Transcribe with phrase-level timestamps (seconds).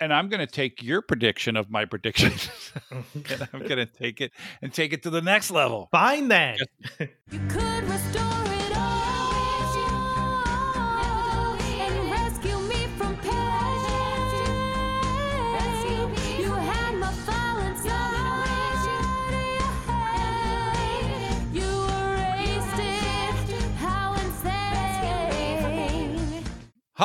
[0.00, 2.32] and I'm going to take your prediction of my prediction,
[2.90, 5.88] and I'm going to take it and take it to the next level.
[5.92, 6.58] Fine then.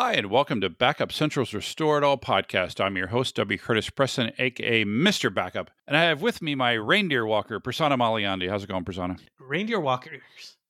[0.04, 2.84] Hi, and welcome to Backup Central's Restore It All podcast.
[2.84, 3.60] I'm your host, W.
[3.60, 5.32] Curtis Preston, aka Mr.
[5.32, 8.50] Backup, and I have with me my reindeer walker, Prasanna Malaiyandi.
[8.50, 9.20] How's it going, Prasanna?
[9.40, 10.24] Reindeer walkers.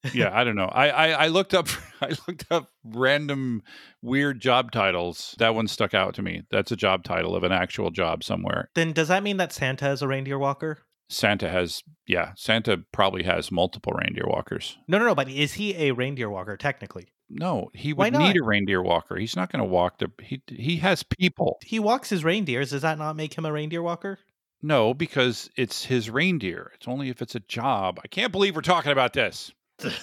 [0.14, 0.66] yeah, I don't know.
[0.66, 1.70] I, I I looked up
[2.02, 3.64] I looked up random
[4.02, 5.34] weird job titles.
[5.40, 6.44] That one stuck out to me.
[6.52, 8.70] That's a job title of an actual job somewhere.
[8.76, 10.80] Then does that mean that Santa is a reindeer walker?
[11.08, 14.78] Santa has yeah, Santa probably has multiple reindeer walkers.
[14.90, 15.16] No, no, no.
[15.16, 17.14] But is he a reindeer walker technically?
[17.34, 19.16] No, he would need a reindeer walker.
[19.16, 21.60] He's not going to walk the he he has people.
[21.64, 22.72] He walks his reindeers.
[22.72, 24.20] Does that not make him a reindeer walker?
[24.62, 26.72] No, because it's his reindeer.
[26.76, 28.00] It's only if it's a job.
[28.04, 29.52] I can't believe we're talking about this.
[29.80, 30.00] does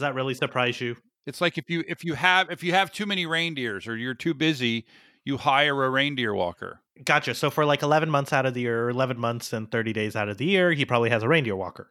[0.00, 0.96] that really surprise you?
[1.26, 4.14] It's like if you if you have if you have too many reindeers or you're
[4.14, 4.84] too busy,
[5.24, 6.80] you hire a reindeer walker.
[7.04, 7.34] Gotcha.
[7.34, 10.16] So for like 11 months out of the year, or 11 months and 30 days
[10.16, 11.90] out of the year, he probably has a reindeer walker.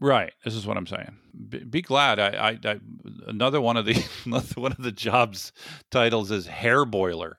[0.00, 0.32] Right.
[0.44, 1.16] This is what I'm saying.
[1.48, 2.18] Be, be glad.
[2.18, 2.80] I, I, I
[3.26, 5.52] another one of the another one of the jobs
[5.90, 7.38] titles is hair boiler.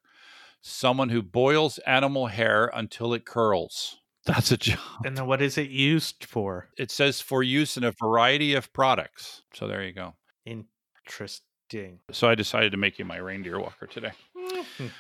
[0.62, 3.98] Someone who boils animal hair until it curls.
[4.26, 4.80] That's a job.
[5.06, 6.68] And then what is it used for?
[6.78, 9.44] It says for use in a variety of products.
[9.54, 10.16] So there you go.
[10.46, 12.00] Interesting.
[12.12, 14.12] So I decided to make you my reindeer walker today.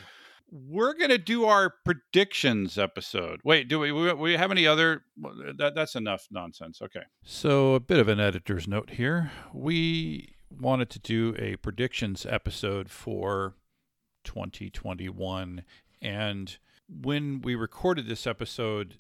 [0.51, 3.39] We're gonna do our predictions episode.
[3.43, 3.91] Wait, do we?
[3.91, 5.03] We, we have any other?
[5.57, 6.81] That that's enough nonsense.
[6.81, 7.03] Okay.
[7.23, 9.31] So a bit of an editor's note here.
[9.53, 13.55] We wanted to do a predictions episode for
[14.23, 15.63] 2021,
[16.01, 16.57] and
[16.89, 18.95] when we recorded this episode,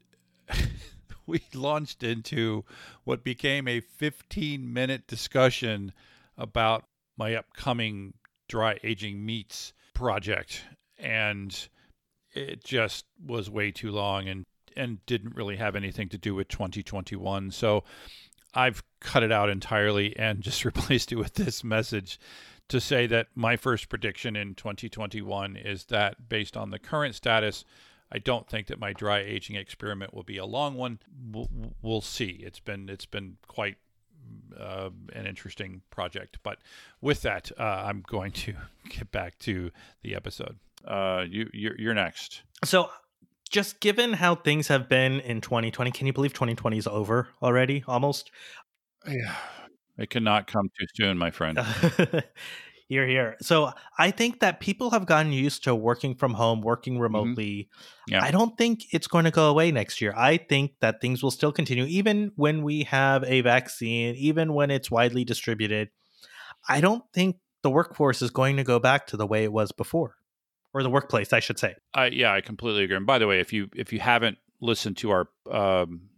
[1.25, 2.63] we launched into
[3.03, 5.93] what became a 15 minute discussion
[6.37, 6.85] about
[7.17, 8.13] my upcoming
[8.47, 10.63] dry aging meats project
[10.99, 11.69] and
[12.33, 14.45] it just was way too long and
[14.75, 17.83] and didn't really have anything to do with 2021 so
[18.53, 22.19] i've cut it out entirely and just replaced it with this message
[22.67, 27.65] to say that my first prediction in 2021 is that based on the current status
[28.11, 30.99] I don't think that my dry aging experiment will be a long one.
[31.81, 32.39] We'll, see.
[32.41, 33.77] It's been it's been quite
[34.57, 36.39] uh, an interesting project.
[36.43, 36.59] But
[37.01, 38.55] with that, uh, I'm going to
[38.89, 39.71] get back to
[40.01, 40.57] the episode.
[40.85, 42.41] Uh, you you're, you're next.
[42.63, 42.89] So,
[43.49, 47.83] just given how things have been in 2020, can you believe 2020 is over already?
[47.87, 48.31] Almost.
[49.07, 49.35] Yeah,
[49.97, 51.59] it cannot come too soon, my friend.
[52.91, 53.37] You're here.
[53.39, 57.69] So, I think that people have gotten used to working from home, working remotely.
[58.07, 58.23] Yeah.
[58.23, 60.11] I don't think it's going to go away next year.
[60.17, 64.71] I think that things will still continue, even when we have a vaccine, even when
[64.71, 65.89] it's widely distributed.
[66.67, 69.71] I don't think the workforce is going to go back to the way it was
[69.71, 70.15] before,
[70.79, 71.75] or the workplace, I should say.
[71.93, 72.95] I yeah, I completely agree.
[72.95, 76.09] And by the way, if you if you haven't listened to our um,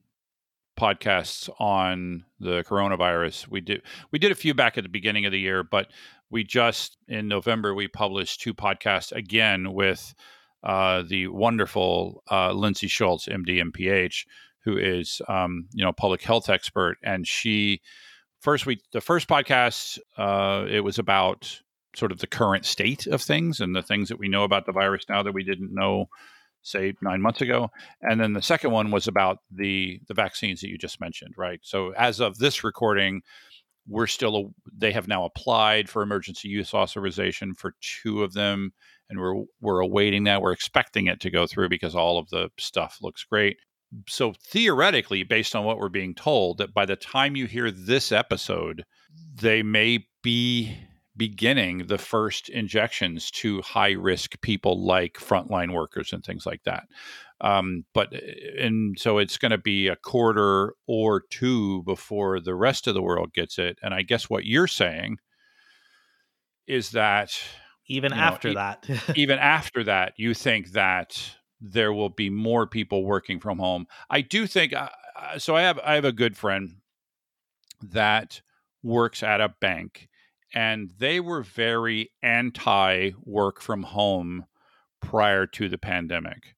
[0.80, 5.32] podcasts on the coronavirus, we did we did a few back at the beginning of
[5.32, 5.88] the year, but
[6.30, 10.14] we just in November we published two podcasts again with
[10.64, 14.26] uh, the wonderful uh, Lindsay Schultz, MD, MPH,
[14.64, 17.82] who is um, you know public health expert, and she
[18.42, 21.62] first we the first podcast uh, it was about
[21.96, 24.72] sort of the current state of things and the things that we know about the
[24.72, 26.08] virus now that we didn't know
[26.64, 27.70] say nine months ago.
[28.02, 31.60] And then the second one was about the the vaccines that you just mentioned right?
[31.64, 33.22] So as of this recording
[33.88, 38.72] we're still they have now applied for emergency use authorization for two of them
[39.10, 40.42] and we're we're awaiting that.
[40.42, 43.58] We're expecting it to go through because all of the stuff looks great.
[44.08, 48.12] So theoretically based on what we're being told that by the time you hear this
[48.12, 48.86] episode
[49.36, 50.78] they may be
[51.22, 56.88] beginning the first injections to high risk people like frontline workers and things like that
[57.42, 58.12] um, but
[58.58, 63.04] and so it's going to be a quarter or two before the rest of the
[63.04, 65.18] world gets it and i guess what you're saying
[66.68, 67.38] is that
[67.88, 72.66] Even know, after e- that, even after that, you think that there will be more
[72.66, 73.86] people working from home.
[74.10, 75.56] I do think uh, uh, so.
[75.56, 76.78] I have I have a good friend
[77.82, 78.42] that
[78.82, 80.08] works at a bank,
[80.54, 84.46] and they were very anti work from home
[85.02, 86.56] prior to the pandemic,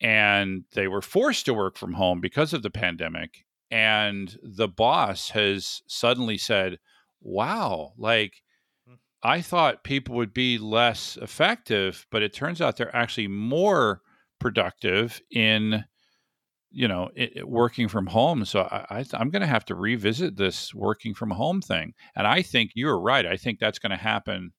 [0.00, 3.44] and they were forced to work from home because of the pandemic.
[3.70, 6.78] And the boss has suddenly said,
[7.20, 8.42] "Wow, like."
[8.86, 8.94] Hmm.
[9.22, 14.02] I thought people would be less effective, but it turns out they're actually more
[14.40, 15.84] productive in
[16.72, 20.36] you know it, it working from home so i, i'm going to have to revisit
[20.36, 23.96] this working from home thing and i think you're right i think that's going to
[23.96, 24.52] happen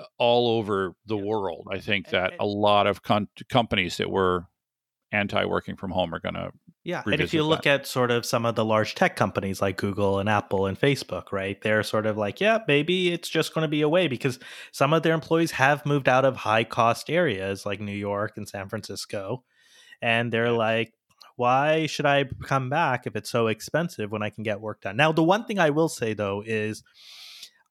[0.00, 1.22] uh, all over the Yeah.
[1.22, 3.00] world i think And- that and- a lot of
[3.48, 4.46] companies that were
[5.12, 6.50] anti working from home are going to
[6.82, 9.76] Yeah, and if you look at sort of some of the large tech companies like
[9.76, 11.58] Google and Apple and Facebook, right?
[11.62, 14.38] They're sort of like, yeah, maybe it's just going to be a way because
[14.72, 18.46] some of their employees have moved out of high cost areas like New York and
[18.48, 19.44] San Francisco.
[20.02, 20.50] And they're Yeah.
[20.68, 20.92] like,
[21.36, 24.96] why should I come back if it's so expensive when I can get work done?
[24.96, 26.82] Now, the one thing I will say though is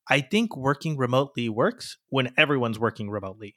[0.09, 3.55] I think working remotely works when everyone's working remotely.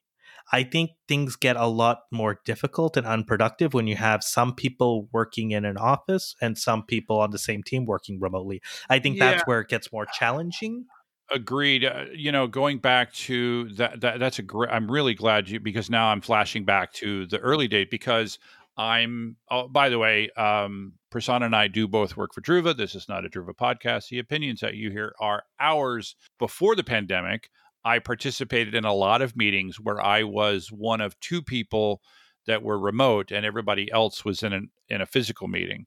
[0.53, 5.09] I think things get a lot more difficult and unproductive when you have some people
[5.13, 8.63] working in an office and some people on the same team working remotely.
[8.89, 9.31] I think Yeah.
[9.33, 10.87] that's where it gets more challenging.
[11.29, 11.85] Agreed.
[11.85, 14.71] Uh, you know, going back to that, that that's a great.
[14.71, 18.39] I'm really glad you because now I'm flashing back to the early date because
[18.77, 19.37] I'm.
[19.51, 22.77] Oh, by the way, um, Prasanna and I do both work for Druva.
[22.77, 24.09] This is not a Druva podcast.
[24.09, 26.17] The opinions that you hear are ours.
[26.39, 27.51] Before the pandemic,
[27.85, 32.03] I participated in a lot of meetings where I was one of two people
[32.47, 35.87] that were remote, and everybody else was in an in a physical meeting,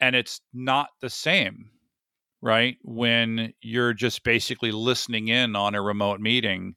[0.00, 1.70] and it's not the same
[2.42, 2.76] right?
[2.82, 6.76] When you're just basically listening in on a remote meeting.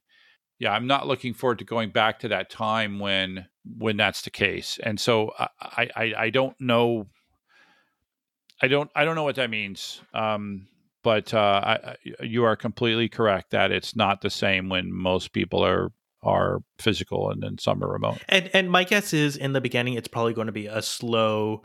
[0.58, 3.46] Yeah, I'm not looking forward to going back to that time when
[3.78, 4.80] when that's the case.
[4.82, 7.08] And so I I, I don't know
[8.62, 10.02] I don't I don't know what that means.
[10.14, 10.68] Um
[11.02, 15.66] but uh, I, you are completely correct that it's not the same when most people
[15.66, 18.20] are are physical and then some are remote.
[18.28, 21.64] And and my guess is in the beginning it's probably going to be a slow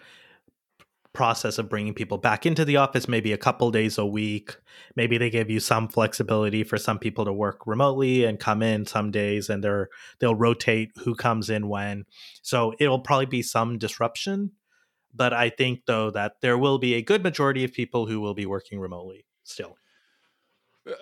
[1.14, 4.56] process of bringing people back into the office maybe a couple days a week
[4.96, 8.84] maybe they give you some flexibility for some people to work remotely and come in
[8.84, 9.88] some days and they're
[10.18, 12.04] they'll rotate who comes in when
[12.42, 14.50] so it'll probably be some disruption
[15.14, 18.34] but i think though that there will be a good majority of people who will
[18.34, 19.76] be working remotely still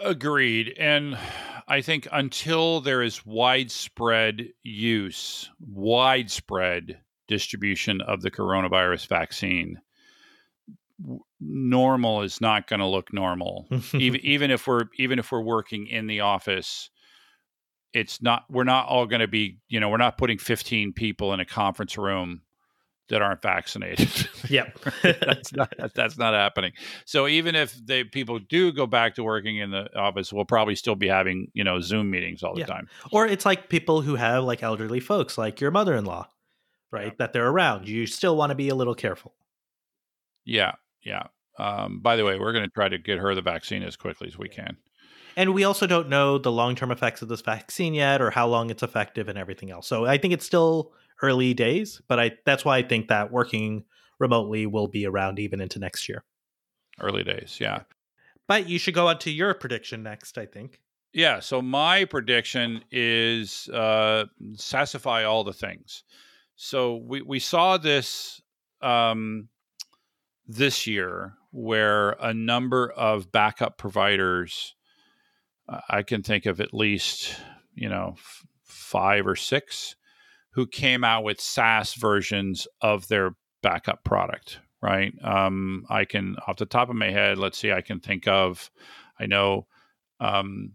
[0.00, 0.76] Agreed.
[0.78, 1.18] And
[1.66, 9.80] I think until there is widespread use, widespread distribution of the coronavirus vaccine,
[11.40, 13.66] normal is not going to look normal.
[13.94, 16.90] even even if we're even if we're working in the office,
[17.92, 21.32] it's not we're not all going to be, you know, we're not putting 15 people
[21.34, 22.42] in a conference room
[23.08, 24.08] that aren't vaccinated.
[24.48, 26.72] yep that's not that's not happening.
[27.04, 30.76] So even if the people do go back to working in the office, we'll probably
[30.76, 32.66] still be having you know Zoom meetings all the Yeah.
[32.66, 32.88] time.
[33.10, 36.26] or it's like people who have like elderly folks like your mother-in-law
[36.90, 37.12] right Yeah.
[37.18, 39.34] that they're around you still want to be a little careful
[40.44, 40.72] Yeah,
[41.02, 41.24] yeah.
[41.58, 44.28] Um, by the way, we're going to try to get her the vaccine as quickly
[44.28, 44.76] as we can.
[45.36, 48.70] and we also don't know the long-term effects of this vaccine yet or how long
[48.70, 50.92] it's effective and everything else so i think it's still
[51.22, 53.82] early days but i that's why i think that working
[54.18, 56.22] remotely will be around even into next year
[57.00, 57.80] Early days, yeah.
[58.46, 60.80] but you should go on to your prediction next i think
[61.14, 64.24] Yeah, so my prediction is uh,
[64.56, 66.04] sassify all the things.
[66.56, 68.40] So we, we saw this
[68.80, 69.48] um,
[70.46, 74.74] this year where a number of backup providers,
[75.68, 77.36] uh, I can think of at least,
[77.74, 79.96] you know, f- five or six
[80.54, 85.12] who came out with SaaS versions of their backup product, right?
[85.22, 88.70] Um, I can, off the top of my head, let's see, I can think of,
[89.18, 89.66] I know,
[90.20, 90.72] um,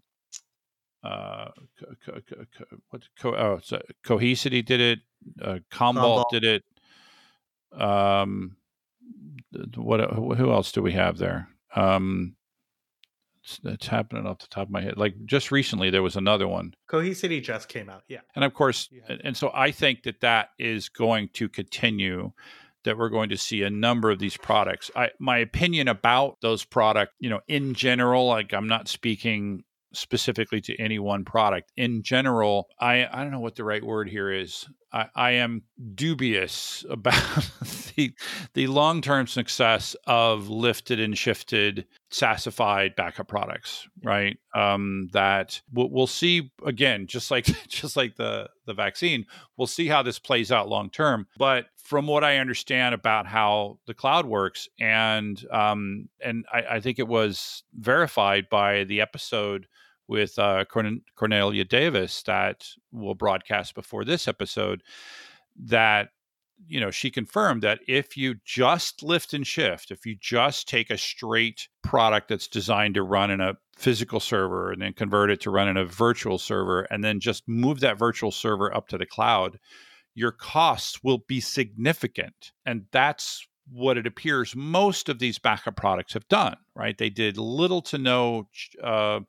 [1.04, 5.00] uh, co- co- co- what co- oh, so Cohesity did it,
[5.42, 6.30] uh, Commvault Commvault.
[6.32, 6.64] did it.
[7.80, 8.58] Um,
[9.76, 11.50] what who else do we have there?
[11.76, 12.36] Um,
[13.44, 14.98] it's, it's happening off the top of my head.
[14.98, 18.90] Like just recently, there was another one, cohesity just came out yeah and of course,
[18.92, 19.02] Yeah.
[19.10, 22.32] and, and so I think that that is going to continue.
[22.84, 24.90] That we're going to see a number of these products.
[24.96, 29.64] I my opinion about those products, you know, in general, like I'm not speaking
[29.94, 31.72] specifically to any one product.
[31.78, 34.68] In general, I I don't know what the right word here is.
[34.92, 35.64] I, I am
[35.96, 37.50] dubious about
[37.96, 38.14] the
[38.54, 44.38] the long term success of lifted and shifted sassified backup products, right?
[44.56, 49.26] Um, that we'll, we'll see again, just like just like the the vaccine,
[49.58, 51.28] we'll see how this plays out long term.
[51.38, 56.80] But from what I understand about how the cloud works, and um, and I, I
[56.82, 59.68] think it was verified by the episode
[60.06, 64.84] with uh, Corn- Cornelia Davis that will broadcast before this episode,
[65.56, 66.10] that
[66.68, 70.90] you know, she confirmed that if you just lift and shift, if you just take
[70.90, 75.40] a straight product that's designed to run in a physical server and then convert it
[75.40, 78.98] to run in a virtual server and then just move that virtual server up to
[78.98, 79.58] the cloud,
[80.18, 82.52] your costs will be significant.
[82.66, 86.98] And that's what it appears most of these backup products have done, right?
[86.98, 88.48] They did little to no
[88.84, 89.20] uh,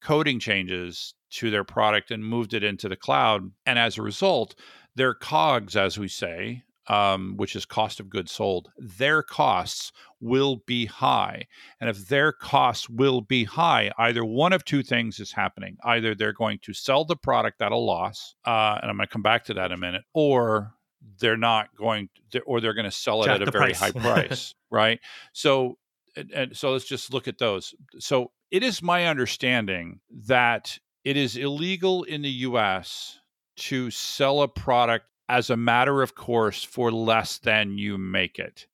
[0.00, 3.50] coding changes to their product and moved it into the cloud.
[3.66, 4.54] And as a result,
[4.94, 10.56] their COGS, as we say, um, which is cost of goods sold, their costs will
[10.66, 11.46] be high.
[11.80, 15.76] And if their costs will be high, either one of two things is happening.
[15.84, 19.12] Either they're going to sell the product at a loss, uh, and I'm going to
[19.12, 20.74] come back to that in a minute, or
[21.20, 23.78] they're not going to, or they're going to sell it Jack at a very price.
[23.78, 24.98] high price, right?
[25.32, 25.78] So,
[26.16, 27.72] and, and so let's just look at those.
[28.00, 33.20] So it is my understanding that it is illegal in the U.S.
[33.58, 38.66] to sell a product as a matter of course for less than you make it.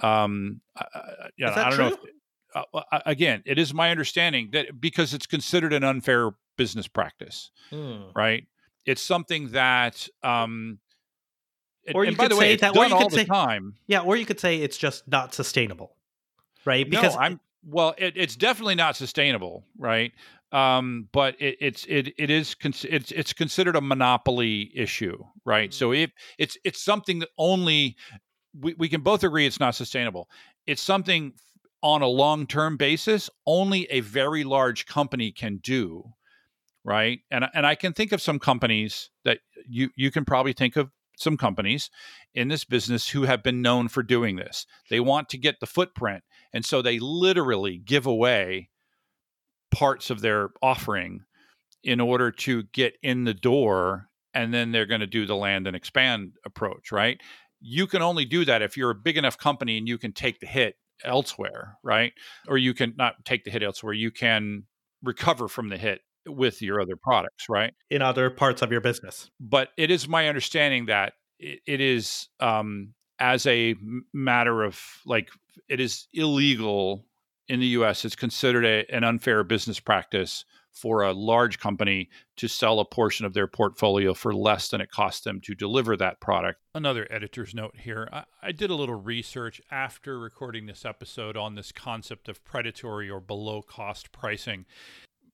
[0.00, 0.84] Um, I,
[1.36, 1.88] you know, that I don't true?
[1.90, 1.96] know.
[2.54, 6.86] If, uh, uh, again, it is my understanding that because it's considered an unfair business
[6.88, 8.10] practice, Hmm.
[8.14, 8.46] right?
[8.84, 10.78] It's something that, um,
[11.86, 13.76] and- Or you could way, say that- or you all could the say- time.
[13.86, 15.96] Yeah, or you could say it's just not sustainable,
[16.64, 16.88] right?
[16.88, 17.94] Because no, I'm well.
[17.96, 20.12] It, it's definitely not sustainable, right?
[20.52, 25.16] Um, but it, it's it it is cons- it's it's considered a monopoly issue,
[25.46, 25.72] right?
[25.72, 27.96] So if it's it's something that only
[28.58, 30.28] we, we can both agree it's not sustainable.
[30.66, 31.32] It's something
[31.82, 36.04] on a long term basis only a very large company can do,
[36.84, 37.20] right?
[37.30, 40.90] And and I can think of some companies that you you can probably think of
[41.16, 41.88] some companies
[42.34, 44.66] in this business who have been known for doing this.
[44.90, 48.68] They want to get the footprint and so they literally give away
[49.72, 51.20] parts of their offering
[51.82, 54.08] in order to get in the door.
[54.34, 57.18] And then they're going to do the land and expand approach, right?
[57.60, 60.40] You can only do that if you're a big enough company and you can take
[60.40, 62.12] the hit elsewhere, right?
[62.48, 64.64] Or you can not take the hit elsewhere, you can
[65.02, 67.74] recover from the hit with your other products, right?
[67.90, 69.30] in other parts of your business.
[69.40, 73.74] but it is my understanding that it, it is um, as a
[74.12, 75.28] matter of like
[75.68, 77.04] it is illegal
[77.48, 78.04] in the U.S.
[78.04, 83.26] It's considered a, an unfair business practice for a large company to sell a portion
[83.26, 86.60] of their portfolio for less than it costs them to deliver that product.
[86.74, 88.08] Another editor's note here.
[88.10, 93.10] I, I did a little research after recording this episode on this concept of predatory
[93.10, 94.64] or below cost pricing.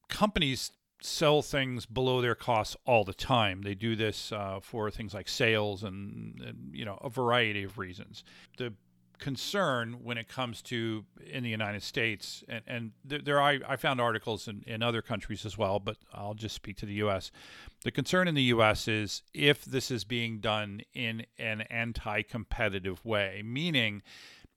[0.08, 3.62] Companies sell things below their costs all the time.
[3.62, 7.78] They do this uh, for things like sales and, and you know a variety of
[7.78, 8.24] reasons.
[8.56, 8.74] The
[9.18, 13.76] concern when it comes to in the United States and, and there, there I, I
[13.76, 17.30] found articles in, in other countries as well, but I'll just speak to the U.S.
[17.84, 18.88] The concern in the U.S.
[18.88, 24.02] is if this is being done in an anti-competitive way, meaning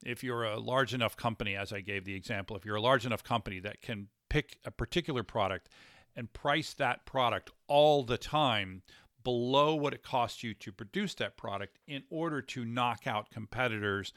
[0.03, 3.05] if you're a large enough company, as I gave the example, if you're a large
[3.05, 5.69] enough company that can pick a particular product
[6.15, 8.81] and price that product all the time
[9.23, 14.13] below what it costs you to produce that product in order to knock out competitors,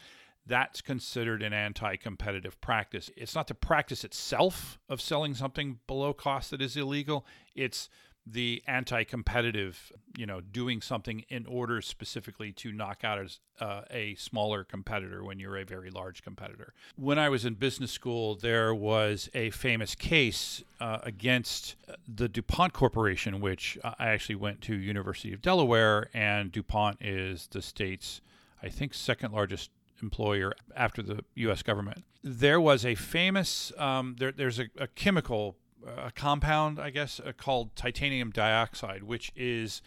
[0.46, 3.10] that's considered an anti competitive practice.
[3.16, 7.88] It's not the practice itself of selling something below cost that is illegal, it's
[8.26, 14.14] the anti-competitive, you know, doing something in order specifically to knock out as, uh, a
[14.14, 16.72] smaller competitor when you're a very large competitor.
[16.96, 21.76] When I was in business school, there was a famous case uh, against
[22.08, 27.60] the DuPont Corporation, which I actually went to University of Delaware, and DuPont is the
[27.60, 28.22] state's,
[28.62, 29.70] I think, second largest
[30.04, 31.62] employer after the U.S.
[31.62, 32.04] government.
[32.22, 35.56] There was a famous, um, there, there's a, a chemical
[35.86, 39.82] a compound, I guess, uh, called titanium dioxide, which is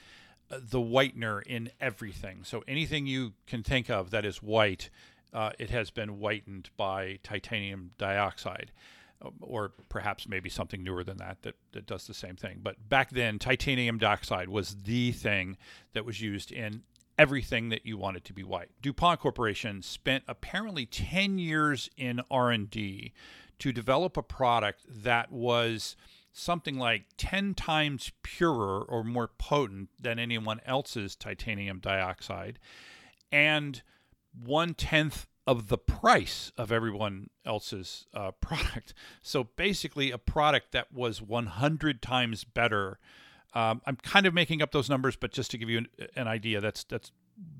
[0.51, 2.43] uh, the whitener in everything.
[2.43, 4.89] So anything you can think of that is white,
[5.33, 8.71] uh, it has been whitened by titanium dioxide.
[9.21, 12.59] uh, Or perhaps maybe something newer than that, that that does the same thing.
[12.61, 15.57] But back then, titanium dioxide was the thing
[15.93, 16.83] that was used in
[17.17, 18.69] everything that you wanted to be white.
[18.81, 23.13] DuPont Corporation spent apparently 10 years in R&D
[23.59, 25.95] to develop a product that was
[26.31, 32.59] something like 10 times purer or more potent than anyone else's titanium dioxide
[33.31, 33.81] and
[34.45, 38.93] one tenth of the price of everyone else's uh, product.
[39.21, 42.99] So basically, a product that was 100 times better.
[43.53, 46.27] Um, I'm kind of making up those numbers, but just to give you an, an
[46.27, 47.11] idea, that's that's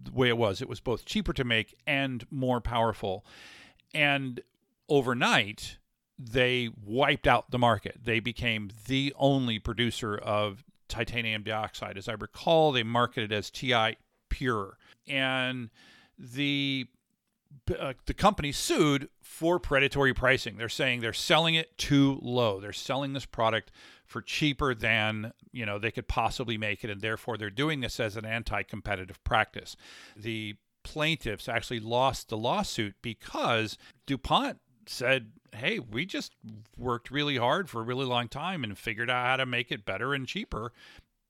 [0.03, 0.61] the way it was.
[0.61, 3.25] It was both cheaper to make and more powerful.
[3.93, 4.41] And
[4.89, 5.77] overnight,
[6.17, 7.99] they wiped out the market.
[8.03, 11.97] They became the only producer of titanium dioxide.
[11.97, 13.97] As I recall, they marketed as TI
[14.29, 14.77] Pure,
[15.07, 15.69] and
[16.17, 16.87] the
[17.77, 20.57] uh, the company sued for predatory pricing.
[20.57, 22.59] They're saying they're selling it too low.
[22.59, 23.71] They're selling this product
[24.05, 27.99] for cheaper than you know they could possibly make it, and therefore they're doing this
[27.99, 29.75] as an anti-competitive practice.
[30.15, 36.33] The plaintiffs actually lost the lawsuit because DuPont said, "Hey, we just
[36.77, 39.85] worked really hard for a really long time and figured out how to make it
[39.85, 40.71] better and cheaper."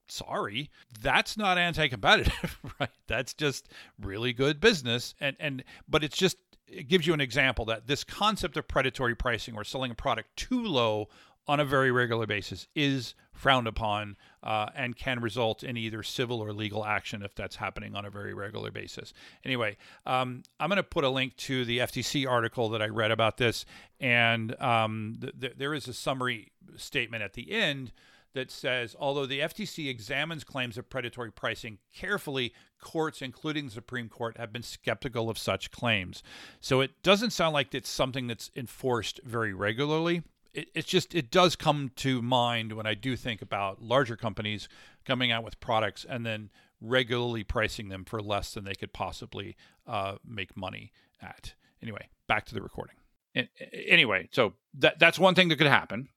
[0.08, 2.90] Sorry, that's not anti-competitive, right?
[3.06, 3.68] That's just
[4.00, 6.36] really good business, and and but it's just
[6.66, 10.36] it gives you an example that this concept of predatory pricing or selling a product
[10.36, 11.08] too low
[11.48, 16.40] on a very regular basis is frowned upon uh, and can result in either civil
[16.42, 19.14] or legal action if that's happening on a very regular basis.
[19.44, 23.10] Anyway, um, I'm going to put a link to the FTC article that I read
[23.10, 23.64] about this,
[23.98, 27.92] and um, th- th- there is a summary statement at the end
[28.34, 34.08] that says although the FTC examines claims of predatory pricing carefully, courts, including the Supreme
[34.08, 36.22] Court, have been skeptical of such claims.
[36.60, 40.22] So it doesn't sound like it's something that's enforced very regularly
[40.54, 44.68] it, it's just it does come to mind when I do think about larger companies
[45.04, 49.56] coming out with products and then regularly pricing them for less than they could possibly
[49.86, 51.54] uh, make money at.
[51.82, 52.96] Anyway, back to the recording.
[53.72, 56.08] Anyway, so that that's one thing that could happen.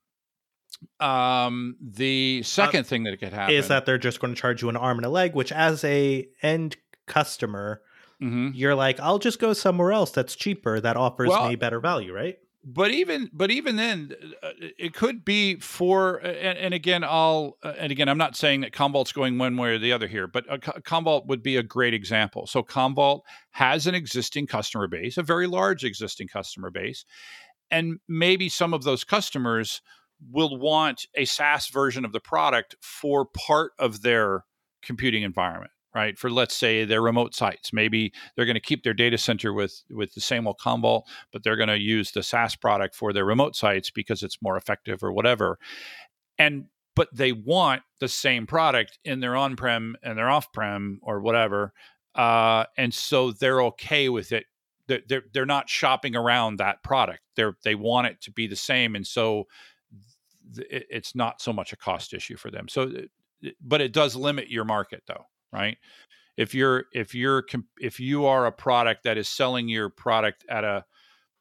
[1.00, 4.62] Um, the second uh, thing that could happen is that they're just going to charge
[4.62, 7.82] you an arm and a leg, which as a end customer,
[8.22, 8.50] mm-hmm.
[8.54, 12.14] you're like, I'll just go somewhere else that's cheaper that offers well, me better value,
[12.14, 12.38] right?
[12.64, 14.12] but even but even then
[14.44, 18.62] uh, it could be for and, and again i'll uh, and again i'm not saying
[18.62, 20.46] that commvault's going one way or the other here but
[20.84, 23.22] commvault would be a great example so commvault
[23.52, 27.04] has an existing customer base a very large existing customer base
[27.72, 29.82] and maybe some of those customers
[30.30, 34.46] will want a saas version of the product for part of their
[34.82, 36.18] computing environment right?
[36.18, 39.84] For let's say their remote sites, maybe they're going to keep their data center with
[39.90, 43.26] with the same old Commvault, but they're going to use the SaaS product for their
[43.26, 45.58] remote sites because it's more effective or whatever.
[46.38, 51.74] And but they want the same product in their on-prem and their off-prem or whatever,
[52.16, 54.46] uh, and so they're okay with it.
[54.88, 57.22] They're, they're they're not shopping around that product.
[57.36, 59.48] They're they want it to be the same, and so
[60.58, 62.68] it's not so much a cost issue for them.
[62.68, 62.92] So,
[63.62, 65.78] but it does limit your market though right?
[66.38, 67.44] If you're if you're
[67.80, 70.86] if you are a product that is selling your product at a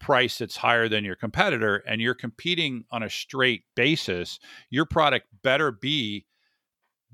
[0.00, 5.26] price that's higher than your competitor and you're competing on a straight basis, your product
[5.42, 6.26] better be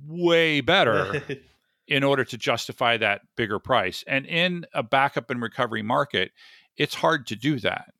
[0.04, 1.22] way better
[1.88, 4.04] in order to justify that bigger price.
[4.06, 6.32] And in a backup and recovery market,
[6.76, 7.92] it's hard to do that.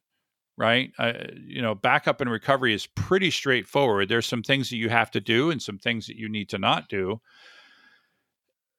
[0.59, 0.91] Right.
[0.99, 4.09] Uh, you know, backup and recovery is pretty straightforward.
[4.09, 6.59] There's some things that you have to do and some things that you need to
[6.59, 7.21] not do.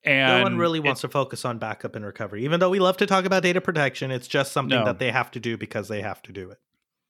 [0.03, 2.45] And no one really wants to focus on backup and recovery.
[2.45, 4.85] Even though we love to talk about data protection, it's just something no.
[4.85, 6.57] that they have to do because they have to do it.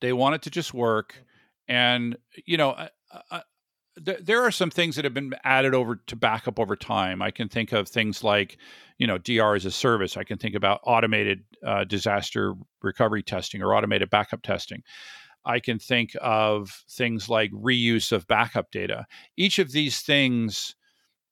[0.00, 1.14] They want it to just work.
[1.66, 2.70] And, you know,
[3.30, 3.40] uh,
[4.04, 7.22] th- there are some things that have been added over to backup over time.
[7.22, 8.58] I can think of things like,
[8.98, 10.16] you know, DR as a service.
[10.16, 14.82] I can think about automated uh, disaster recovery testing or automated backup testing.
[15.44, 19.06] I can think of things like reuse of backup data.
[19.36, 20.74] Each of these things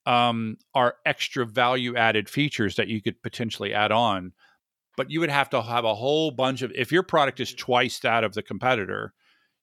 [0.07, 4.33] um, are extra value added features that you could potentially add on.
[4.97, 7.99] But you would have to have a whole bunch of, if your product is twice
[7.99, 9.13] that of the competitor,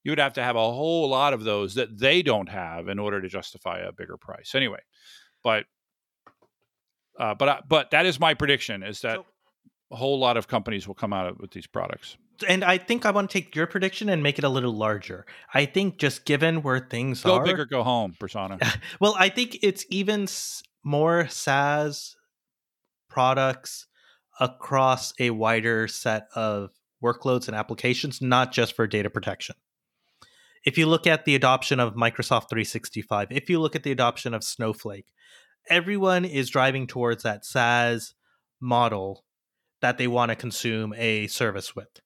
[0.04, 3.00] you would have to have a whole lot of those that they don't have in
[3.00, 4.54] order to justify a bigger price.
[4.56, 4.80] Anyway,
[5.44, 5.66] but
[7.20, 9.26] uh, but uh, but that is my prediction is that so,
[9.92, 13.12] a whole lot of companies will come out with these products and I think I
[13.12, 15.26] want to take your prediction and make it a little larger.
[15.54, 18.78] I think just given where things go are, go big or go home, Prasanna.
[19.00, 20.28] well, I think it's even
[20.84, 22.16] more SaaS
[23.10, 23.88] products
[24.40, 26.72] across a wider set of
[27.04, 29.56] workloads and applications, not just for data protection.
[30.64, 34.34] If you look at the adoption of Microsoft 365, if you look at the adoption
[34.34, 35.08] of Snowflake,
[35.70, 38.14] everyone is driving towards that SaaS
[38.62, 39.26] model
[39.82, 42.00] that they want to consume a service with.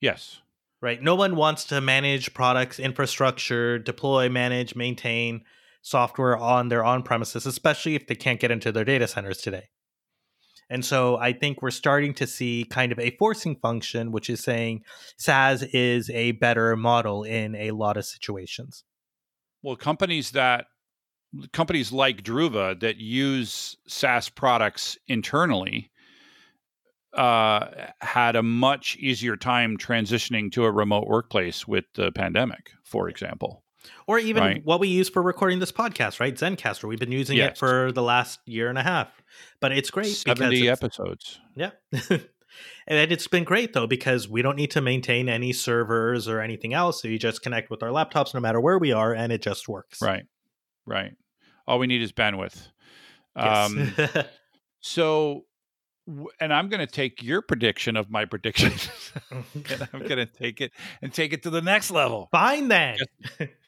[0.00, 0.40] Yes.
[0.82, 1.02] Right.
[1.02, 5.44] No one wants to manage products, infrastructure, deploy, manage, maintain
[5.80, 9.68] software on their on premises, especially if they can't get into their data centers today.
[10.72, 14.42] And so I think we're starting to see kind of a forcing function, which is
[14.42, 14.84] saying
[15.18, 18.82] SaaS is a better model in a lot of situations.
[19.62, 20.64] Well, companies that
[21.52, 25.90] companies like Druva that use SaaS products internally
[27.12, 27.66] uh,
[28.00, 33.62] had a much easier time transitioning to a remote workplace with the pandemic, for example.
[34.06, 34.64] Or even Right.
[34.64, 36.34] what we use for recording this podcast, right?
[36.34, 36.84] Zencastr.
[36.84, 37.52] We've been using Yes.
[37.52, 39.08] it for the last year and a half.
[39.60, 41.40] But it's great because 70 it's, episodes.
[41.56, 41.70] Yeah.
[42.86, 46.74] and it's been great though because we don't need to maintain any servers or anything
[46.74, 47.00] else.
[47.02, 49.68] So you just connect with our laptops no matter where we are and it just
[49.68, 50.00] works.
[50.02, 50.24] Right.
[50.86, 51.12] Right.
[51.66, 52.68] All we need is bandwidth.
[53.36, 53.70] Yes.
[53.70, 54.24] Um,
[54.80, 55.44] so,
[56.40, 58.72] and I'm going to take your prediction of my prediction.
[59.30, 62.28] and I'm going to take it and take it to the next level.
[62.30, 62.98] Fine then.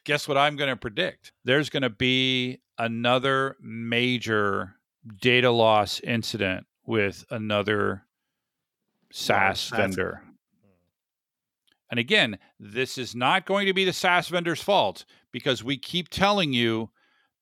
[0.03, 1.31] Guess what I'm going to predict?
[1.43, 4.75] There's going to be another major
[5.21, 8.03] data loss incident with another
[9.11, 9.77] SaaS SaaS.
[9.77, 10.21] vendor.
[10.23, 10.69] Hmm.
[11.91, 16.09] And again, this is not going to be the SaaS vendor's fault because we keep
[16.09, 16.89] telling you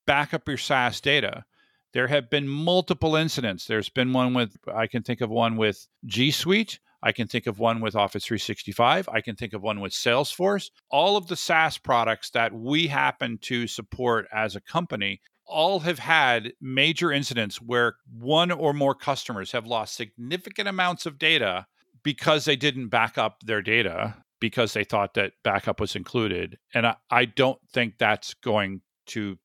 [0.06, 1.46] back up your SaaS data.
[1.94, 3.66] There have been multiple incidents.
[3.66, 6.80] There's been one with, I can think of one with G Suite.
[7.04, 9.10] I can think of one with Office 365.
[9.10, 10.72] I can think of one with Salesforce.
[10.90, 16.00] All of the SaaS products that we happen to support as a company all have
[16.00, 21.68] had major incidents where one or more customers have lost significant amounts of data
[22.04, 26.58] because they didn't back up their data because they thought that backup was included.
[26.74, 29.38] And I, I don't think that's going to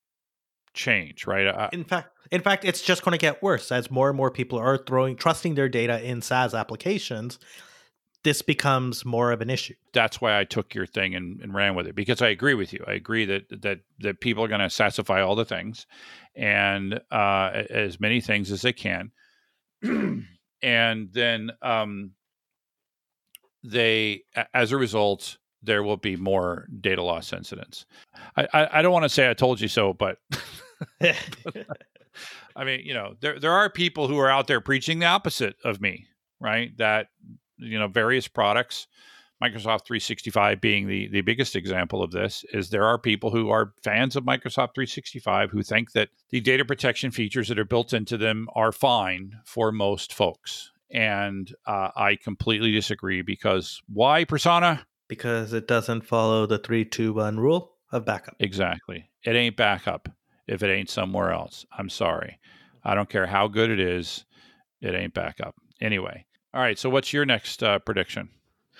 [0.78, 1.46] change, right?
[1.46, 4.30] I, In fact, in fact, it's just going to get worse as more and more
[4.30, 7.38] people are throwing trusting their data in SaaS applications.
[8.24, 9.74] This becomes more of an issue.
[9.92, 12.72] that's why I took your thing and, and ran with it because I agree with
[12.72, 12.84] you.
[12.86, 15.86] I agree that that that people are going to sassify all the things
[16.34, 19.12] and uh, as many things as they can,
[20.62, 22.12] and then um,
[23.64, 24.22] they,
[24.54, 27.86] as a result, there will be more data loss incidents.
[28.36, 30.18] I, I, I don't want to say I told you so, but
[32.56, 35.56] I mean, you know, there there are people who are out there preaching the opposite
[35.64, 36.06] of me,
[36.40, 36.76] right?
[36.78, 37.08] That
[37.56, 38.86] you know, various products,
[39.42, 43.72] Microsoft 365 being the the biggest example of this, is there are people who are
[43.82, 48.16] fans of Microsoft 365 who think that the data protection features that are built into
[48.16, 50.72] them are fine for most folks.
[50.90, 54.84] And uh, I completely disagree because why, Prasanna?
[55.08, 58.36] because it doesn't follow the three, two, one rule of backup.
[58.38, 59.10] Exactly.
[59.24, 60.08] It ain't backup
[60.48, 61.66] if it ain't somewhere else.
[61.76, 62.38] I'm sorry.
[62.84, 64.24] I don't care how good it is.
[64.80, 65.54] It ain't backup.
[65.80, 66.26] Anyway.
[66.54, 66.78] All right.
[66.78, 68.30] So what's your next uh, prediction?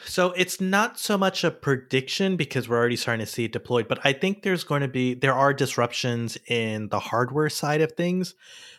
[0.05, 3.89] So it's not so much a prediction because we're already starting to see it deployed,
[3.89, 7.93] but I think there's going to be there are disruptions in the hardware side of
[7.93, 8.35] things,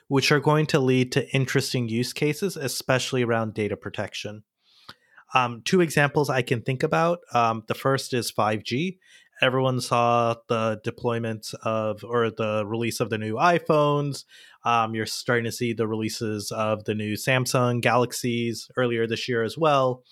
[0.07, 4.43] which are going to lead to interesting use cases, especially around data protection.
[5.33, 7.19] Um, two examples I can think about.
[7.33, 8.97] Um, the first is 5G.
[9.41, 14.25] Everyone saw the deployment of or the release of the new iPhones.
[14.65, 19.43] Um, you're starting to see the releases of the new Samsung Galaxies earlier this year
[19.43, 20.03] as well.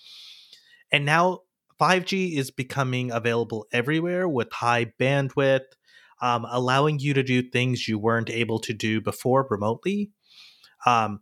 [0.90, 1.40] And now
[1.78, 5.66] 5G is becoming available everywhere with high bandwidth,
[6.22, 10.10] um, allowing you to do things you weren't able to do before remotely.
[10.86, 11.20] Um,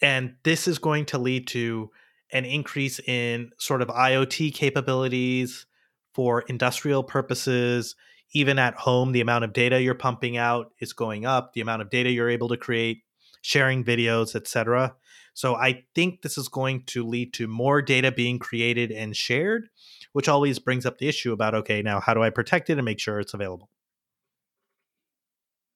[0.00, 1.90] and this is going to lead to
[2.32, 5.66] an increase in sort of IoT capabilities
[6.14, 7.96] for industrial purposes.
[8.32, 11.82] Even at home, the amount of data you're pumping out is going up, the amount
[11.82, 13.02] of data you're able to create,
[13.42, 14.94] sharing videos, etc.
[15.34, 19.68] So I think this is going to lead to more data being created and shared,
[20.12, 22.84] which always brings up the issue about okay, now how do I protect it and
[22.84, 23.68] make sure it's available?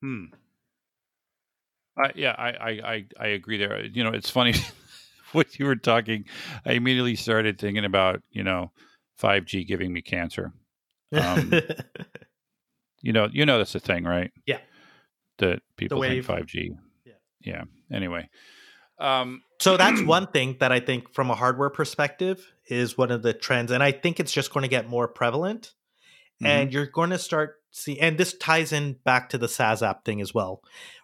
[0.00, 0.26] Hmm.
[1.96, 3.84] I yeah, I, I, I, I agree there.
[3.84, 4.54] You know, it's funny
[5.32, 6.24] what you were talking,
[6.64, 8.70] I immediately started thinking about, you know,
[9.20, 10.52] 5G giving me cancer.
[11.12, 11.52] Um,
[13.00, 14.32] You know, you know that's a thing, right?
[14.46, 14.58] Yeah.
[15.38, 16.76] That people think 5G.
[17.04, 17.12] Yeah.
[17.40, 17.64] Yeah.
[17.92, 18.28] Anyway.
[18.98, 23.22] Um so that's one thing that I think from a hardware perspective is one of
[23.22, 25.74] the trends and I think it's just going to get more prevalent
[26.40, 30.04] and you're going to start see and this ties in back to the SaaS app
[30.04, 30.60] thing as well.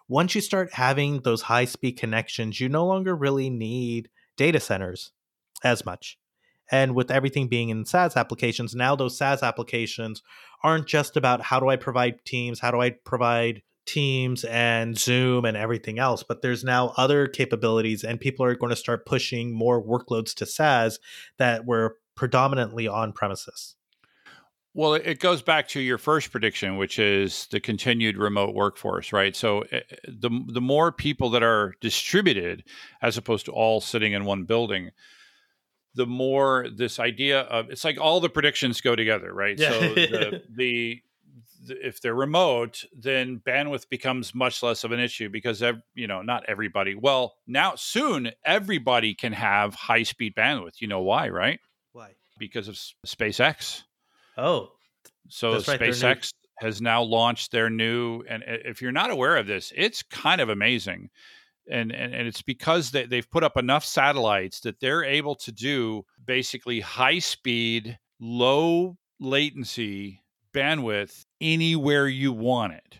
[0.07, 5.11] Once you start having those high speed connections, you no longer really need data centers
[5.63, 6.17] as much.
[6.71, 10.21] And with everything being in SaaS applications, now those SaaS applications
[10.63, 15.45] aren't just about how do I provide Teams, how do I provide Teams and Zoom
[15.45, 19.53] and everything else, but there's now other capabilities, and people are going to start pushing
[19.53, 20.99] more workloads to SaaS
[21.37, 23.75] that were predominantly on premises.
[24.73, 29.33] Well, it- goes back to your first prediction, which is the continued remote workforce, right?
[29.35, 32.63] So eh, the the more people that are distributed,
[33.01, 34.91] as opposed to all sitting in one building,
[35.95, 39.57] the more this idea of it's like all the predictions go together, right?
[39.57, 39.69] Yeah.
[39.71, 41.01] So the, the the
[41.67, 45.63] if they're remote, then bandwidth becomes much less of an issue because
[45.95, 46.95] you know not everybody.
[46.95, 50.81] Well, now soon everybody can have high speed bandwidth.
[50.81, 51.59] You know why, right?
[51.93, 52.11] Why?
[52.37, 52.75] Because of
[53.07, 53.83] SpaceX.
[54.37, 54.71] Oh,
[55.29, 55.93] So That's right, they're new.
[55.93, 60.39] SpaceX has now launched their new and if you're not aware of this it's kind
[60.39, 61.09] of amazing
[61.69, 65.51] and and, and it's because they, they've put up enough satellites that they're able to
[65.51, 70.21] do basically high speed low latency
[70.53, 72.99] bandwidth anywhere you want it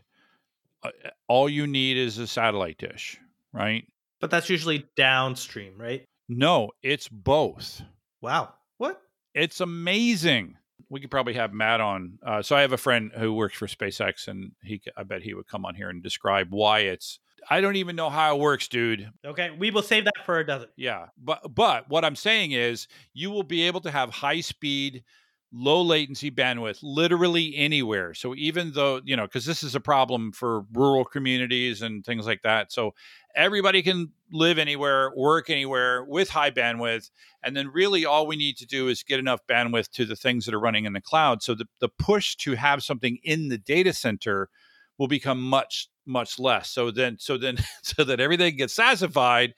[0.84, 0.89] Uh,
[1.28, 3.17] all you need is a satellite dish
[3.54, 3.88] right
[4.21, 6.04] But that's usually downstream, right?
[6.28, 7.82] no it's both
[8.21, 8.54] Wow.
[8.78, 9.01] What?
[9.34, 10.58] it's amazing.
[10.89, 12.19] We could probably have Matt on.
[12.25, 15.34] Uh, so I have a friend who works for SpaceX, and he, I bet he
[15.34, 17.19] would come on here and describe why it's.
[17.50, 19.10] I don't even know how it works, dude.
[19.26, 20.70] Okay, we will save that for a dozen.
[20.76, 25.04] Yeah, but but what I'm saying is, you will be able to have high speed,
[25.52, 28.14] low latency bandwidth literally anywhere.
[28.14, 32.26] So even though you know, because this is a problem for rural communities and things
[32.26, 32.72] like that.
[32.72, 32.94] So
[33.36, 37.12] everybody can live anywhere, work anywhere with high bandwidth.
[37.44, 40.46] And then really all we need to do is get enough bandwidth to the things
[40.46, 41.44] that are running in the cloud.
[41.44, 44.50] So the, the push to have something in the data center
[44.98, 46.70] will become much, much less.
[46.70, 49.54] So then so then so that everything gets sassified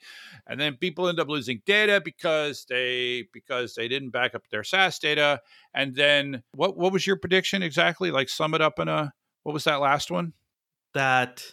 [0.46, 4.64] and then people end up losing data because they because they didn't back up their
[4.64, 5.40] SaaS data.
[5.74, 8.10] And then what what was your prediction exactly?
[8.10, 10.32] Like sum it up in a what was that last one?
[10.94, 11.44] That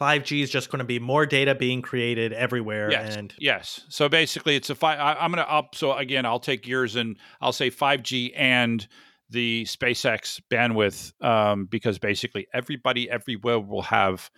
[0.00, 3.16] 5G is just going to be more data being created everywhere, Yes.
[3.16, 3.84] and Yes.
[3.88, 4.98] So basically, it's a five.
[4.98, 5.74] I, I'm going to up.
[5.74, 8.86] So again, I'll take yours and I'll say 5G and
[9.32, 14.30] the SpaceX bandwidth um, because basically everybody everywhere will have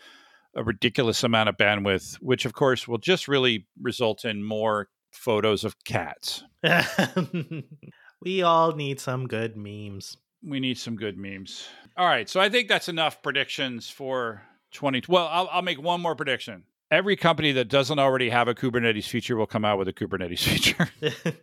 [0.57, 5.65] a ridiculous amount of bandwidth, which of course will just really result in more photos
[5.65, 6.45] of cats.
[8.23, 10.17] we all need some good memes.
[10.43, 11.67] We need some good memes.
[11.97, 12.29] All right.
[12.29, 15.05] So I think that's enough predictions for 20.
[15.09, 16.65] Well, I'll, I'll make one more prediction.
[16.91, 20.39] Every company that doesn't already have a Kubernetes feature will come out with a Kubernetes
[20.49, 20.89] feature.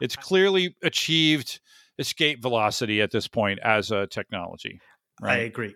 [0.00, 1.60] it's clearly achieved
[1.98, 4.80] escape velocity at this point as a technology.
[5.20, 5.34] Right?
[5.34, 5.74] I agree.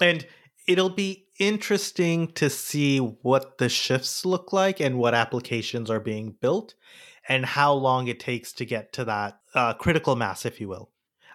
[0.00, 0.26] And
[0.66, 6.36] it'll be interesting to see what the shifts look like and what applications are being
[6.40, 6.74] built
[7.28, 10.90] and how long it takes to get to that uh, critical mass, if you will.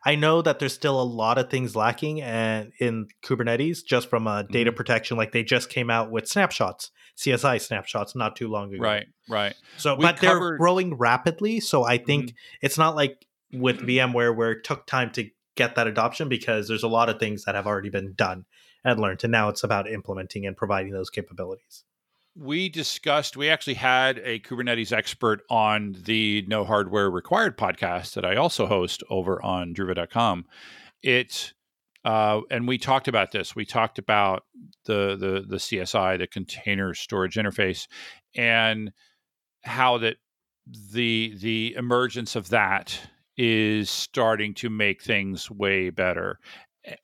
[0.08, 4.28] I know that there's still a lot of things lacking and in Kubernetes just from
[4.28, 4.76] a data Mhm.
[4.76, 5.18] protection.
[5.18, 8.84] Like they just came out with snapshots, CSI snapshots, not too long ago.
[8.84, 9.08] Right.
[9.28, 9.56] Right.
[9.78, 10.58] So, We but they're Mm-hmm.
[10.58, 11.60] growing rapidly.
[11.60, 13.26] So I think it's not like
[13.60, 17.20] with VMware where it took time to get that adoption because there's a lot of
[17.20, 18.46] things that have already been done
[18.84, 19.24] and learned.
[19.24, 21.84] And now it's about implementing and providing those capabilities.
[22.36, 28.26] we discussed we actually had a kubernetes expert on the no hardware required podcast that
[28.26, 30.46] i also host over on druva.com
[31.02, 31.54] it
[32.04, 34.44] uh, and we talked about this we talked about
[34.86, 37.88] the the the csi the container storage interface
[38.36, 38.92] and
[39.64, 40.18] how that
[40.92, 43.00] the the emergence of that
[43.38, 46.40] is starting to make things way better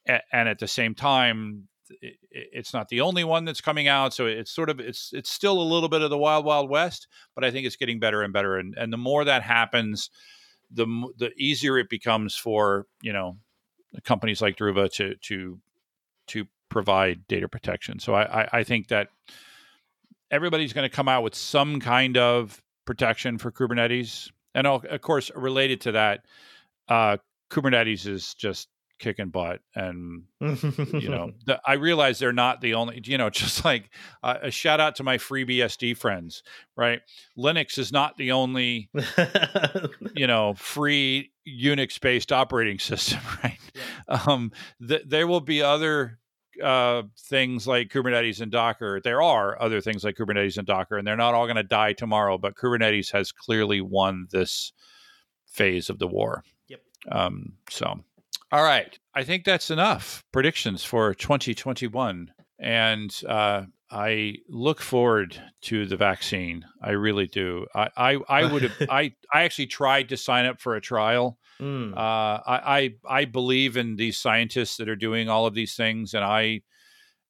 [0.06, 1.68] and at the same time
[2.02, 5.30] it, it's not the only one that's coming out so it's sort of it's it's
[5.30, 8.22] still a little bit of the wild wild west but i think it's getting better
[8.22, 10.10] and better and and the more that happens
[10.74, 10.86] the
[11.18, 13.38] the easier it becomes for you know
[14.04, 15.60] companies like Druva to to
[16.28, 18.00] to provide data protection.
[18.00, 19.10] So i i, I think that
[20.30, 25.02] everybody's going to come out with some kind of protection for kubernetes and of of
[25.02, 26.26] course related to that
[26.88, 27.18] uh
[27.50, 28.68] kubernetes is just
[29.00, 33.66] kicking butt and you know the, i realize they're not the only you know just
[33.66, 33.90] like
[34.22, 36.44] uh, a shout out to my FreeBSD friends
[36.78, 37.02] right?
[37.38, 38.90] Linux is not the only
[40.16, 43.58] you know free unix based operating system right?
[44.08, 44.52] Um
[44.88, 46.20] th- there will be other
[46.62, 51.08] uh things like kubernetes and docker there are other things like kubernetes and docker and
[51.08, 54.74] they're not all going to die tomorrow but kubernetes has clearly won this
[55.46, 56.82] phase of the war Yep.
[57.12, 58.00] um so
[58.54, 59.00] all right.
[59.16, 62.34] I think that's enough predictions for 2021.
[62.62, 66.64] And uh, I look forward to the vaccine.
[66.82, 67.66] I really do.
[67.74, 71.40] I, I, I would have, I, I actually tried to sign up for a trial.
[71.60, 71.94] Mm.
[71.94, 76.14] Uh, I, I, I believe in these scientists that are doing all of these things.
[76.14, 76.62] And I,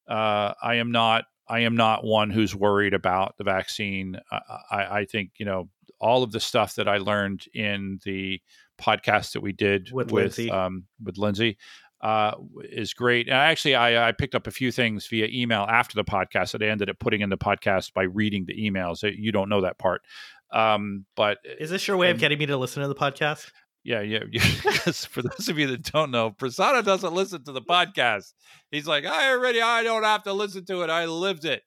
[0.09, 4.19] uh, I am not, I am not one who's worried about the vaccine.
[4.31, 4.39] I,
[4.69, 8.41] I, I think, you know, all of the stuff that I learned in the
[8.81, 10.51] podcast that we did With with Lindsay.
[10.51, 11.57] um, with Lindsay
[12.01, 12.33] uh,
[12.63, 13.27] is great.
[13.27, 16.63] And actually, I, I picked up a few things via email after the podcast that
[16.63, 19.03] I ended up putting in the podcast by reading the emails.
[19.03, 20.01] You don't know that part,
[20.51, 23.51] um, but Is this your way of getting me to listen to the podcast?
[23.83, 24.19] yeah, yeah.
[24.63, 28.33] Because for those of you that don't know, Prasanna doesn't listen to the podcast.
[28.71, 30.89] He's like, I already, I don't have to listen to it.
[30.89, 31.61] I lived it.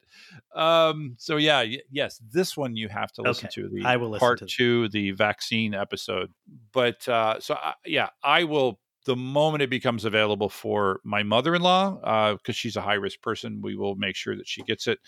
[0.54, 3.96] Um, so yeah, y- yes, this one you have to listen Okay, to the I
[3.96, 6.32] will listen part to- two, the vaccine episode.
[6.72, 12.34] But uh, so I, yeah, I will the moment it becomes available for my mother-in-law,
[12.36, 14.98] because she's a high-risk person, we will make sure that she gets it.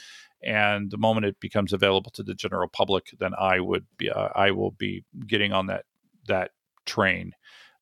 [0.43, 4.29] And the moment it becomes available to the general public, then I would be, uh,
[4.35, 5.85] I will be getting on that
[6.29, 6.51] that
[6.85, 7.33] train.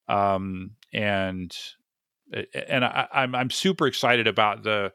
[0.09, 1.57] Um, and
[2.69, 4.93] and I, I'm I'm super excited about the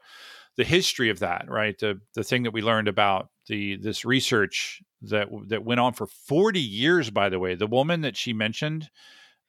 [0.56, 1.78] the history of that, right?
[1.78, 6.06] The the thing that we learned about the this research that that went on for
[6.06, 7.10] 40 years.
[7.10, 8.90] By the way, the woman that she mentioned,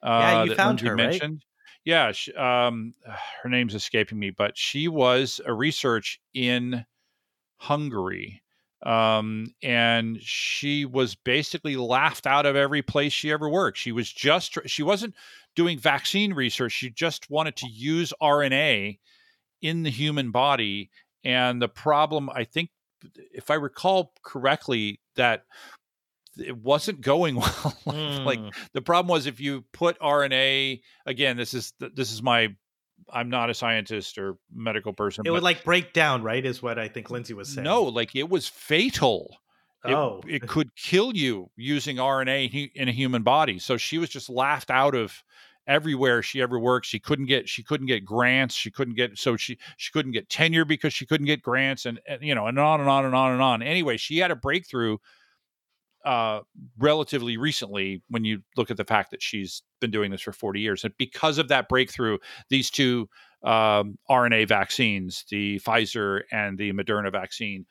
[0.03, 1.23] uh, Yeah, you found her, right?
[1.23, 1.45] mentioned,
[1.85, 2.93] yeah, she, um,
[3.43, 6.85] her name's escaping me, but she was a research in
[7.57, 8.41] Hungary.
[8.83, 13.77] Um, and she was basically laughed out of every place she ever worked.
[13.77, 15.13] She was just, she wasn't
[15.55, 16.71] doing vaccine research.
[16.71, 18.97] She just wanted to use RNA
[19.61, 20.89] in the human body.
[21.23, 22.71] And the problem, I think,
[23.31, 25.43] if I recall correctly, that
[26.37, 27.77] it wasn't going well.
[27.85, 28.51] like Mm.
[28.73, 32.55] the problem was if you put RNA again, this is this is my
[33.13, 35.23] I'm not a scientist or medical person.
[35.25, 36.45] it would like break down, right?
[36.45, 37.65] Is what I think Lindsay was saying.
[37.65, 39.37] no, like it was fatal.
[39.83, 40.21] It, Oh.
[40.27, 43.57] it could kill you using RNA in a human body.
[43.57, 45.23] So she was just laughed out of
[45.67, 46.85] everywhere she ever worked.
[46.85, 48.53] She couldn't get she couldn't get grants.
[48.55, 51.99] She couldn't get so she she couldn't get tenure because she couldn't get grants and,
[52.07, 53.61] and you know and on and on and on and on.
[53.63, 54.97] Anyway, she had a breakthrough
[56.05, 56.39] uh
[56.77, 60.59] relatively recently when you look at the fact that she's been doing this for 40
[60.59, 62.17] years and because of that breakthrough
[62.49, 63.07] these two
[63.43, 67.65] um, RNA vaccines the Pfizer and the Moderna vaccine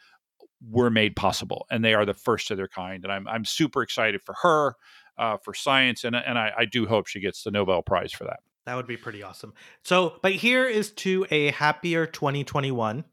[0.68, 3.82] were made possible and they are the first of their kind and I'm I'm super
[3.82, 4.74] excited for her
[5.18, 8.24] uh, for science and and I, I do hope she gets the Nobel Prize for
[8.24, 9.54] that That would be pretty awesome.
[9.84, 13.04] So, but here is to a happier 2021.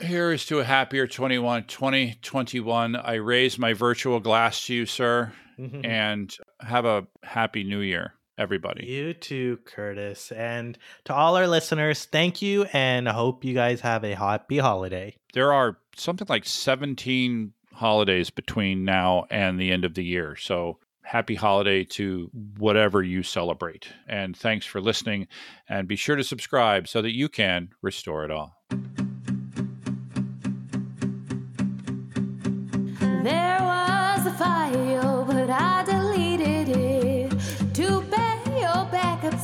[0.00, 2.96] Here is to a happier 21 2021.
[2.96, 5.84] I raise my virtual glass to you, sir, Mhm.
[5.86, 8.86] and have a happy new year, everybody.
[8.86, 10.32] You too, Curtis.
[10.32, 14.58] And to all our listeners, thank you and I hope you guys have a happy
[14.58, 15.16] holiday.
[15.34, 20.36] There are something like 17 holidays between now and the end of the year.
[20.36, 23.88] So happy holiday to whatever you celebrate.
[24.08, 25.28] And thanks for listening.
[25.68, 28.56] And be sure to subscribe so that you can restore it all.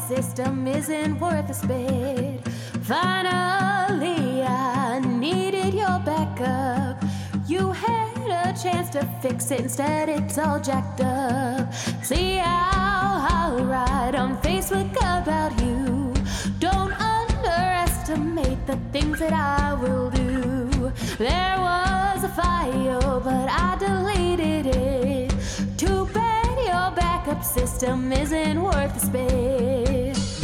[0.08, 2.40] System isn't worth a spit.
[2.82, 7.04] Finally, I needed your backup.
[7.46, 8.16] You had
[8.46, 11.74] a chance to fix it, instead, it's all jacked up.
[12.02, 16.14] See how I'll write on Facebook about you.
[16.58, 20.90] Don't underestimate the things that I will do.
[21.18, 25.17] There was a file, but I deleted it.
[27.28, 30.40] Backup system isn't worth the space.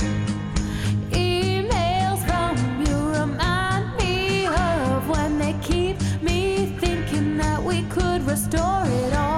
[1.13, 8.85] Emails from you remind me of when they keep me thinking that we could restore
[8.85, 9.34] it all.